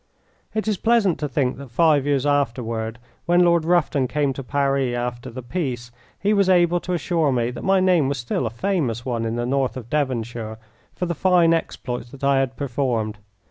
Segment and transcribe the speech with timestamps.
[0.55, 4.95] It is pleasant to think that five years afterward, when Lord Rufton came to Paris
[4.95, 8.49] after the peace, he was able to assure me that my name was still a
[8.49, 10.57] famous one in the north of Devonshire
[10.95, 13.19] for the fine exploits that I had performed.